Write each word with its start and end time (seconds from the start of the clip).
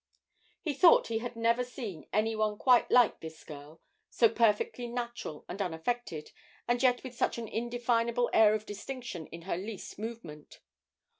He 0.63 0.73
thought 0.73 1.09
he 1.09 1.19
had 1.19 1.35
never 1.35 1.63
seen 1.63 2.07
any 2.11 2.35
one 2.35 2.57
quite 2.57 2.89
like 2.89 3.19
this 3.19 3.43
girl, 3.43 3.79
so 4.09 4.29
perfectly 4.29 4.87
natural 4.87 5.45
and 5.47 5.61
unaffected, 5.61 6.31
and 6.67 6.81
yet 6.81 7.03
with 7.03 7.13
such 7.13 7.37
an 7.37 7.47
indefinable 7.47 8.27
air 8.33 8.55
of 8.55 8.65
distinction 8.65 9.27
in 9.27 9.43
her 9.43 9.57
least 9.57 9.99
movement. 9.99 10.59